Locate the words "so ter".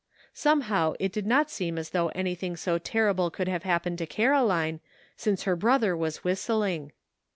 2.55-3.13